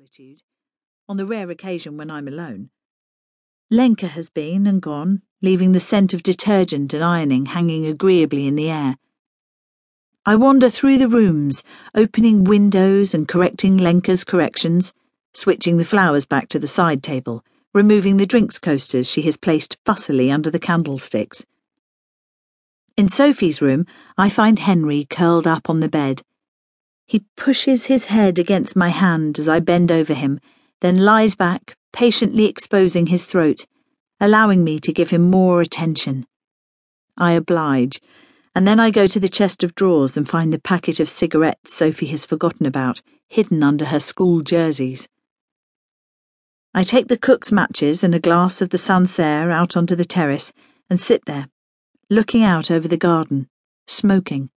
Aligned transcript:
solitude, 0.00 0.40
on 1.10 1.18
the 1.18 1.26
rare 1.26 1.50
occasion 1.50 1.98
when 1.98 2.10
I'm 2.10 2.26
alone. 2.26 2.70
Lenka 3.70 4.06
has 4.06 4.30
been 4.30 4.66
and 4.66 4.80
gone, 4.80 5.20
leaving 5.42 5.72
the 5.72 5.80
scent 5.80 6.14
of 6.14 6.22
detergent 6.22 6.94
and 6.94 7.04
ironing 7.04 7.44
hanging 7.44 7.84
agreeably 7.84 8.46
in 8.46 8.54
the 8.54 8.70
air. 8.70 8.96
I 10.24 10.36
wander 10.36 10.70
through 10.70 10.96
the 10.96 11.08
rooms, 11.08 11.62
opening 11.94 12.44
windows 12.44 13.12
and 13.12 13.28
correcting 13.28 13.76
Lenka's 13.76 14.24
corrections, 14.24 14.94
switching 15.34 15.76
the 15.76 15.84
flowers 15.84 16.24
back 16.24 16.48
to 16.48 16.58
the 16.58 16.66
side 16.66 17.02
table, 17.02 17.44
removing 17.74 18.16
the 18.16 18.24
drinks 18.24 18.58
coasters 18.58 19.06
she 19.06 19.20
has 19.22 19.36
placed 19.36 19.76
fussily 19.84 20.32
under 20.32 20.50
the 20.50 20.58
candlesticks. 20.58 21.44
In 22.96 23.06
Sophie's 23.06 23.60
room, 23.60 23.84
I 24.16 24.30
find 24.30 24.60
Henry 24.60 25.04
curled 25.04 25.46
up 25.46 25.68
on 25.68 25.80
the 25.80 25.90
bed. 25.90 26.22
He 27.10 27.24
pushes 27.36 27.86
his 27.86 28.04
head 28.04 28.38
against 28.38 28.76
my 28.76 28.90
hand 28.90 29.40
as 29.40 29.48
I 29.48 29.58
bend 29.58 29.90
over 29.90 30.14
him, 30.14 30.38
then 30.80 30.98
lies 30.98 31.34
back, 31.34 31.74
patiently 31.92 32.44
exposing 32.44 33.08
his 33.08 33.24
throat, 33.24 33.66
allowing 34.20 34.62
me 34.62 34.78
to 34.78 34.92
give 34.92 35.10
him 35.10 35.28
more 35.28 35.60
attention. 35.60 36.24
I 37.16 37.32
oblige, 37.32 38.00
and 38.54 38.64
then 38.64 38.78
I 38.78 38.92
go 38.92 39.08
to 39.08 39.18
the 39.18 39.28
chest 39.28 39.64
of 39.64 39.74
drawers 39.74 40.16
and 40.16 40.28
find 40.28 40.52
the 40.52 40.60
packet 40.60 41.00
of 41.00 41.08
cigarettes 41.08 41.74
Sophie 41.74 42.06
has 42.06 42.24
forgotten 42.24 42.64
about, 42.64 43.02
hidden 43.26 43.64
under 43.64 43.86
her 43.86 43.98
school 43.98 44.40
jerseys. 44.40 45.08
I 46.72 46.84
take 46.84 47.08
the 47.08 47.18
cook's 47.18 47.50
matches 47.50 48.04
and 48.04 48.14
a 48.14 48.20
glass 48.20 48.62
of 48.62 48.68
the 48.68 48.78
Sancerre 48.78 49.50
out 49.50 49.76
onto 49.76 49.96
the 49.96 50.04
terrace 50.04 50.52
and 50.88 51.00
sit 51.00 51.24
there, 51.24 51.48
looking 52.08 52.44
out 52.44 52.70
over 52.70 52.86
the 52.86 52.96
garden, 52.96 53.48
smoking. 53.88 54.50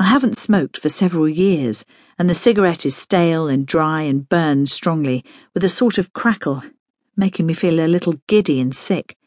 I 0.00 0.04
haven't 0.04 0.38
smoked 0.38 0.78
for 0.78 0.88
several 0.88 1.28
years, 1.28 1.84
and 2.18 2.26
the 2.26 2.32
cigarette 2.32 2.86
is 2.86 2.96
stale 2.96 3.48
and 3.48 3.66
dry 3.66 4.00
and 4.00 4.26
burns 4.26 4.72
strongly, 4.72 5.22
with 5.52 5.62
a 5.62 5.68
sort 5.68 5.98
of 5.98 6.14
crackle, 6.14 6.62
making 7.18 7.44
me 7.44 7.52
feel 7.52 7.78
a 7.78 7.86
little 7.86 8.14
giddy 8.26 8.60
and 8.60 8.74
sick. 8.74 9.18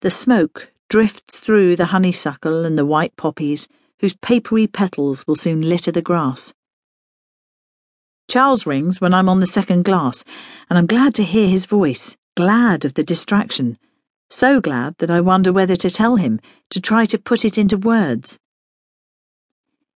The 0.00 0.08
smoke 0.08 0.72
drifts 0.88 1.40
through 1.40 1.76
the 1.76 1.92
honeysuckle 1.92 2.64
and 2.64 2.78
the 2.78 2.86
white 2.86 3.14
poppies, 3.16 3.68
whose 3.98 4.16
papery 4.16 4.66
petals 4.66 5.26
will 5.26 5.36
soon 5.36 5.60
litter 5.60 5.92
the 5.92 6.00
grass. 6.00 6.54
Charles 8.30 8.64
rings 8.64 9.02
when 9.02 9.12
I'm 9.12 9.28
on 9.28 9.40
the 9.40 9.44
second 9.44 9.84
glass, 9.84 10.24
and 10.70 10.78
I'm 10.78 10.86
glad 10.86 11.14
to 11.16 11.24
hear 11.24 11.46
his 11.46 11.66
voice, 11.66 12.16
glad 12.38 12.86
of 12.86 12.94
the 12.94 13.04
distraction. 13.04 13.76
So 14.30 14.62
glad 14.62 14.96
that 14.96 15.10
I 15.10 15.20
wonder 15.20 15.52
whether 15.52 15.76
to 15.76 15.90
tell 15.90 16.16
him, 16.16 16.40
to 16.70 16.80
try 16.80 17.04
to 17.04 17.18
put 17.18 17.44
it 17.44 17.58
into 17.58 17.76
words. 17.76 18.38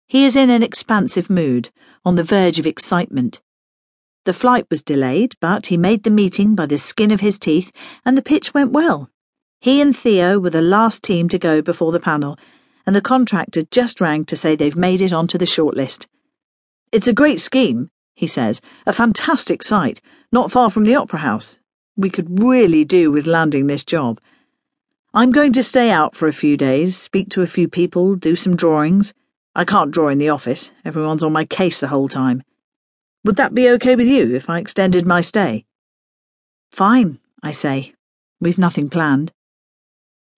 He 0.09 0.23
is 0.23 0.37
in 0.37 0.49
an 0.49 0.63
expansive 0.63 1.29
mood, 1.29 1.69
on 2.05 2.15
the 2.15 2.23
verge 2.23 2.59
of 2.59 2.65
excitement. 2.65 3.41
The 4.23 4.33
flight 4.33 4.65
was 4.71 4.81
delayed, 4.81 5.35
but 5.41 5.65
he 5.65 5.75
made 5.75 6.03
the 6.03 6.09
meeting 6.09 6.55
by 6.55 6.65
the 6.65 6.77
skin 6.77 7.11
of 7.11 7.19
his 7.19 7.37
teeth, 7.37 7.73
and 8.05 8.17
the 8.17 8.21
pitch 8.21 8.53
went 8.53 8.71
well. 8.71 9.09
He 9.59 9.81
and 9.81 9.95
Theo 9.95 10.39
were 10.39 10.49
the 10.49 10.61
last 10.61 11.03
team 11.03 11.27
to 11.29 11.37
go 11.37 11.61
before 11.61 11.91
the 11.91 11.99
panel, 11.99 12.39
and 12.85 12.95
the 12.95 13.01
contractor 13.01 13.63
just 13.63 13.99
rang 13.99 14.23
to 14.25 14.37
say 14.37 14.55
they've 14.55 14.77
made 14.77 15.01
it 15.01 15.11
onto 15.11 15.37
the 15.37 15.45
shortlist. 15.45 16.07
It's 16.93 17.07
a 17.09 17.13
great 17.13 17.41
scheme, 17.41 17.89
he 18.15 18.27
says, 18.27 18.61
a 18.85 18.93
fantastic 18.93 19.61
site, 19.61 19.99
not 20.31 20.51
far 20.51 20.69
from 20.69 20.85
the 20.85 20.95
Opera 20.95 21.19
House. 21.19 21.59
We 21.97 22.09
could 22.09 22.41
really 22.41 22.85
do 22.85 23.11
with 23.11 23.27
landing 23.27 23.67
this 23.67 23.83
job. 23.83 24.21
I'm 25.13 25.31
going 25.31 25.51
to 25.53 25.63
stay 25.63 25.91
out 25.91 26.15
for 26.15 26.29
a 26.29 26.33
few 26.33 26.55
days, 26.55 26.95
speak 26.95 27.27
to 27.31 27.41
a 27.41 27.47
few 27.47 27.67
people, 27.67 28.15
do 28.15 28.37
some 28.37 28.55
drawings. 28.55 29.13
I 29.57 29.65
can't 29.65 29.89
draw 29.89 30.09
in 30.09 30.19
the 30.19 30.29
office. 30.29 30.71
Everyone's 30.85 31.23
on 31.23 31.33
my 31.33 31.43
case 31.43 31.79
the 31.79 31.87
whole 31.87 32.07
time. 32.07 32.43
Would 33.25 33.37
that 33.37 33.55
be 33.55 33.67
okay 33.71 33.95
with 33.95 34.05
you 34.05 34.35
if 34.35 34.51
I 34.51 34.59
extended 34.59 35.07
my 35.07 35.21
stay? 35.21 35.65
Fine, 36.71 37.17
I 37.41 37.49
say. 37.49 37.95
We've 38.39 38.59
nothing 38.59 38.87
planned. 38.87 39.31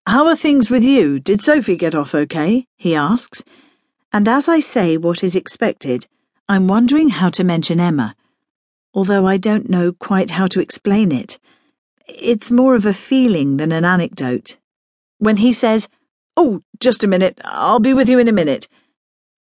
How 0.06 0.26
are 0.26 0.34
things 0.34 0.70
with 0.70 0.82
you? 0.82 1.20
Did 1.20 1.42
Sophie 1.42 1.76
get 1.76 1.94
off 1.94 2.14
okay? 2.14 2.66
he 2.78 2.94
asks. 2.94 3.44
And 4.10 4.26
as 4.26 4.48
I 4.48 4.58
say 4.58 4.96
what 4.96 5.22
is 5.22 5.36
expected, 5.36 6.06
I'm 6.48 6.66
wondering 6.66 7.10
how 7.10 7.28
to 7.28 7.44
mention 7.44 7.78
Emma, 7.78 8.16
although 8.94 9.26
I 9.26 9.36
don't 9.36 9.68
know 9.68 9.92
quite 9.92 10.30
how 10.30 10.46
to 10.46 10.60
explain 10.60 11.12
it. 11.12 11.38
It's 12.08 12.50
more 12.50 12.74
of 12.74 12.86
a 12.86 12.94
feeling 12.94 13.58
than 13.58 13.70
an 13.70 13.84
anecdote. 13.84 14.56
When 15.18 15.36
he 15.36 15.52
says, 15.52 15.88
Oh, 16.38 16.62
just 16.78 17.04
a 17.04 17.06
minute, 17.06 17.38
I'll 17.44 17.80
be 17.80 17.92
with 17.92 18.08
you 18.08 18.18
in 18.18 18.26
a 18.26 18.32
minute 18.32 18.66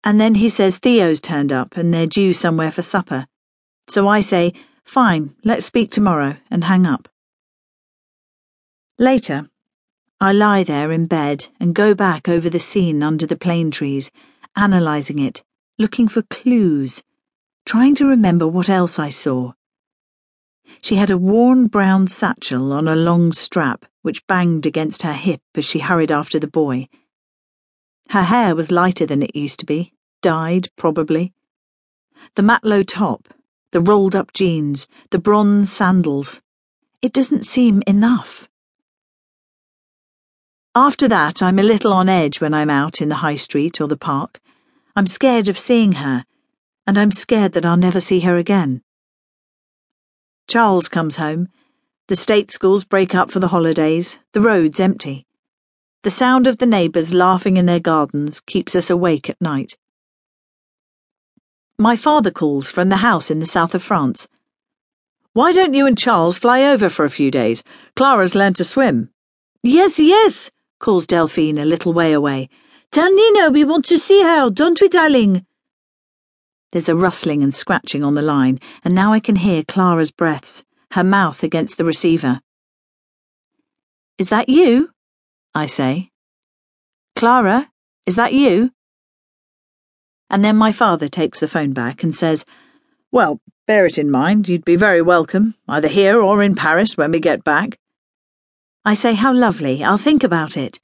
and 0.08 0.22
then 0.22 0.36
he 0.36 0.48
says 0.48 0.78
Theo's 0.78 1.20
turned 1.20 1.52
up 1.52 1.76
and 1.76 1.94
they're 1.94 2.08
due 2.08 2.32
somewhere 2.32 2.72
for 2.72 2.82
supper. 2.82 3.28
So 3.90 4.08
I 4.08 4.22
say, 4.22 4.54
Fine, 4.86 5.36
let's 5.44 5.66
speak 5.66 5.92
tomorrow, 5.92 6.38
and 6.50 6.64
hang 6.64 6.88
up. 6.88 7.10
Later, 8.98 9.50
I 10.22 10.32
lie 10.32 10.64
there 10.64 10.94
in 10.94 11.08
bed 11.08 11.48
and 11.60 11.76
go 11.76 11.94
back 11.94 12.30
over 12.30 12.50
the 12.50 12.58
scene 12.58 13.04
under 13.04 13.26
the 13.26 13.36
plane 13.36 13.70
trees, 13.70 14.10
analysing 14.56 15.20
it, 15.20 15.44
looking 15.78 16.08
for 16.08 16.22
clues, 16.22 17.04
trying 17.66 17.94
to 17.96 18.08
remember 18.08 18.48
what 18.48 18.70
else 18.70 18.98
I 18.98 19.10
saw. 19.10 19.52
She 20.82 20.96
had 20.96 21.10
a 21.10 21.18
worn 21.18 21.68
brown 21.68 22.08
satchel 22.08 22.72
on 22.72 22.88
a 22.88 22.96
long 22.96 23.34
strap 23.34 23.84
which 24.04 24.26
banged 24.26 24.66
against 24.66 25.02
her 25.02 25.12
hip 25.12 25.42
as 25.54 25.66
she 25.66 25.80
hurried 25.80 26.14
after 26.14 26.40
the 26.40 26.48
boy. 26.48 26.88
Her 28.12 28.24
hair 28.24 28.56
was 28.56 28.72
lighter 28.72 29.06
than 29.06 29.22
it 29.22 29.36
used 29.36 29.60
to 29.60 29.66
be, 29.66 29.92
dyed, 30.22 30.70
probably. 30.76 31.34
The 32.36 32.42
matelot 32.42 32.88
top, 32.88 33.28
the 33.72 33.80
rolled 33.80 34.16
up 34.16 34.34
jeans, 34.34 34.88
the 35.12 35.20
bronze 35.20 35.72
sandals. 35.72 36.42
It 37.02 37.14
doesn't 37.14 37.46
seem 37.46 37.84
enough. 37.86 38.50
After 40.74 41.08
that, 41.08 41.42
I'm 41.42 41.60
a 41.60 41.64
little 41.64 41.94
on 41.94 42.08
edge 42.10 42.40
when 42.40 42.54
I'm 42.54 42.70
out 42.70 43.02
in 43.02 43.10
the 43.10 43.16
high 43.16 43.36
street 43.36 43.82
or 43.82 43.88
the 43.88 43.98
park. 43.98 44.40
I'm 44.96 45.08
scared 45.08 45.50
of 45.50 45.58
seeing 45.58 45.94
her, 45.94 46.26
and 46.86 46.98
I'm 46.98 47.12
scared 47.12 47.54
that 47.54 47.66
I'll 47.66 47.78
never 47.78 48.00
see 48.00 48.22
her 48.22 48.38
again. 48.38 48.82
Charles 50.48 50.88
comes 50.88 51.18
home. 51.18 51.50
The 52.08 52.16
state 52.16 52.52
schools 52.52 52.86
break 52.86 53.14
up 53.14 53.32
for 53.32 53.40
the 53.40 53.50
holidays, 53.50 54.18
the 54.32 54.42
roads 54.42 54.80
empty. 54.80 55.26
The 56.04 56.12
sound 56.12 56.48
of 56.48 56.60
the 56.60 56.66
neighbours 56.66 57.14
laughing 57.14 57.58
in 57.58 57.66
their 57.66 57.80
gardens 57.80 58.40
keeps 58.40 58.76
us 58.76 58.90
awake 58.90 59.30
at 59.30 59.42
night. 59.42 59.78
My 61.80 61.96
father 61.96 62.32
calls 62.32 62.72
from 62.72 62.90
the 62.90 62.98
house 62.98 63.30
in 63.30 63.40
the 63.40 63.46
south 63.46 63.76
of 63.76 63.84
France. 63.84 64.28
Why 65.34 65.54
don't 65.54 65.76
you 65.76 65.86
and 65.86 65.96
Charles 65.96 66.40
fly 66.40 66.64
over 66.64 66.90
for 66.90 67.06
a 67.06 67.10
few 67.10 67.30
days? 67.30 67.64
Clara's 67.96 68.34
learned 68.34 68.56
to 68.56 68.64
swim. 68.64 69.12
Yes, 69.62 70.00
yes, 70.00 70.50
calls 70.80 71.06
Delphine 71.06 71.60
a 71.60 71.66
little 71.66 71.94
way 71.94 72.14
away. 72.14 72.50
Tell 72.92 73.14
Nina 73.14 73.52
we 73.52 73.64
want 73.64 73.86
to 73.86 74.00
see 74.00 74.24
her, 74.24 74.50
don't 74.50 74.82
we, 74.82 74.90
darling? 74.90 75.46
There's 76.72 76.90
a 76.90 76.96
rustling 76.96 77.44
and 77.44 77.54
scratching 77.54 78.04
on 78.04 78.16
the 78.16 78.24
line, 78.24 78.60
and 78.84 78.96
now 78.96 79.14
I 79.14 79.20
can 79.20 79.36
hear 79.36 79.64
Clara's 79.64 80.12
breaths, 80.12 80.64
her 80.94 81.04
mouth 81.04 81.44
against 81.44 81.78
the 81.78 81.86
receiver. 81.86 82.42
Is 84.18 84.30
that 84.30 84.50
you? 84.50 84.90
I 85.54 85.68
say. 85.68 86.10
Clara, 87.16 87.70
is 88.08 88.16
that 88.16 88.34
you? 88.34 88.72
And 90.30 90.44
then 90.44 90.58
my 90.58 90.72
father 90.72 91.08
takes 91.08 91.40
the 91.40 91.48
phone 91.48 91.74
back 91.74 92.04
and 92.04 92.14
says, 92.14 92.46
Well, 93.12 93.40
bear 93.66 93.86
it 93.86 93.98
in 93.98 94.12
mind, 94.12 94.50
you'd 94.50 94.66
be 94.66 94.76
very 94.76 95.02
welcome, 95.02 95.56
either 95.68 95.88
here 95.88 96.22
or 96.22 96.44
in 96.44 96.56
Paris 96.56 96.98
when 96.98 97.12
we 97.12 97.20
get 97.20 97.44
back. 97.44 97.78
I 98.84 98.94
say, 98.94 99.14
How 99.14 99.34
lovely, 99.34 99.84
I'll 99.84 99.98
think 99.98 100.24
about 100.24 100.58
it. 100.58 100.80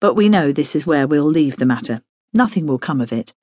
But 0.00 0.14
we 0.14 0.28
know 0.28 0.52
this 0.52 0.74
is 0.74 0.86
where 0.86 1.06
we'll 1.06 1.24
leave 1.24 1.56
the 1.56 1.66
matter. 1.66 2.02
Nothing 2.32 2.66
will 2.66 2.78
come 2.78 3.00
of 3.00 3.12
it. 3.12 3.34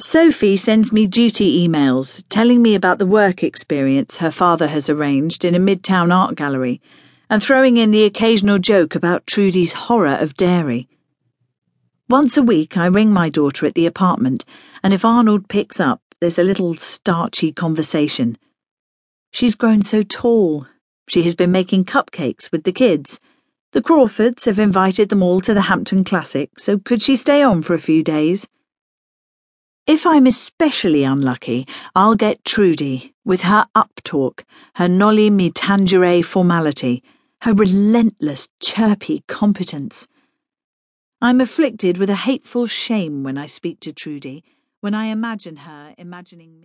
Sophie 0.00 0.56
sends 0.56 0.92
me 0.92 1.06
duty 1.06 1.68
emails 1.68 2.24
telling 2.30 2.62
me 2.62 2.74
about 2.74 2.98
the 2.98 3.06
work 3.06 3.42
experience 3.42 4.16
her 4.16 4.30
father 4.30 4.68
has 4.68 4.88
arranged 4.88 5.44
in 5.44 5.54
a 5.54 5.58
midtown 5.58 6.10
art 6.10 6.36
gallery 6.36 6.80
and 7.28 7.42
throwing 7.42 7.76
in 7.76 7.90
the 7.90 8.04
occasional 8.04 8.58
joke 8.58 8.94
about 8.94 9.26
Trudy's 9.26 9.72
horror 9.72 10.16
of 10.18 10.34
dairy. 10.34 10.88
Once 12.10 12.36
a 12.36 12.42
week, 12.42 12.76
I 12.76 12.86
ring 12.86 13.12
my 13.12 13.28
daughter 13.28 13.66
at 13.66 13.74
the 13.74 13.86
apartment, 13.86 14.44
and 14.82 14.92
if 14.92 15.04
Arnold 15.04 15.48
picks 15.48 15.78
up, 15.78 16.02
there's 16.20 16.40
a 16.40 16.42
little 16.42 16.74
starchy 16.74 17.52
conversation. 17.52 18.36
She's 19.32 19.54
grown 19.54 19.82
so 19.82 20.02
tall. 20.02 20.66
She 21.08 21.22
has 21.22 21.36
been 21.36 21.52
making 21.52 21.84
cupcakes 21.84 22.50
with 22.50 22.64
the 22.64 22.72
kids. 22.72 23.20
The 23.70 23.80
Crawfords 23.80 24.46
have 24.46 24.58
invited 24.58 25.08
them 25.08 25.22
all 25.22 25.40
to 25.42 25.54
the 25.54 25.62
Hampton 25.62 26.02
Classic, 26.02 26.50
so 26.58 26.78
could 26.78 27.00
she 27.00 27.14
stay 27.14 27.44
on 27.44 27.62
for 27.62 27.74
a 27.74 27.78
few 27.78 28.02
days? 28.02 28.48
If 29.86 30.04
I'm 30.04 30.26
especially 30.26 31.04
unlucky, 31.04 31.64
I'll 31.94 32.16
get 32.16 32.44
Trudy, 32.44 33.14
with 33.24 33.42
her 33.42 33.68
uptalk, 33.76 34.42
her 34.74 34.88
noli 34.88 35.30
me 35.30 35.52
tangere 35.52 36.24
formality 36.24 37.04
her 37.42 37.54
relentless, 37.54 38.50
chirpy 38.60 39.24
competence. 39.26 40.06
I'm 41.22 41.38
afflicted 41.42 41.98
with 41.98 42.08
a 42.08 42.14
hateful 42.14 42.66
shame 42.66 43.22
when 43.24 43.36
I 43.36 43.44
speak 43.44 43.78
to 43.80 43.92
Trudy, 43.92 44.42
when 44.80 44.94
I 44.94 45.06
imagine 45.06 45.56
her 45.56 45.94
imagining 45.98 46.54
me. 46.54 46.58